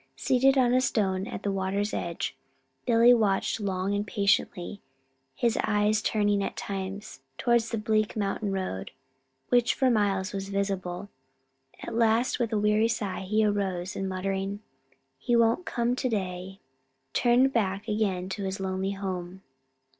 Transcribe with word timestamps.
Seated 0.15 0.57
on 0.57 0.73
a 0.73 0.81
stone 0.81 1.27
at 1.27 1.43
the 1.43 1.51
water's 1.51 1.93
edge, 1.93 2.35
Billy 2.87 3.13
watched 3.13 3.59
long 3.59 3.93
and 3.93 4.07
patiently, 4.07 4.81
his 5.35 5.59
eyes 5.63 6.01
turning 6.01 6.43
at 6.43 6.57
times 6.57 7.19
towards 7.37 7.69
the 7.69 7.77
bleak 7.77 8.15
mountain 8.15 8.51
road, 8.51 8.89
which 9.49 9.75
for 9.75 9.91
miles 9.91 10.33
was 10.33 10.49
visible. 10.49 11.09
At 11.83 11.93
last, 11.93 12.39
with 12.39 12.51
a 12.51 12.57
weary 12.57 12.87
sigh, 12.87 13.21
he 13.29 13.45
arose, 13.45 13.95
and 13.95 14.09
muttering, 14.09 14.61
"He 15.19 15.35
won't 15.35 15.65
come 15.67 15.95
to 15.97 16.09
day," 16.09 16.59
turned 17.13 17.53
back 17.53 17.87
again 17.87 18.27
to 18.29 18.43
his 18.45 18.59
lonely 18.59 18.93
home. 18.93 19.43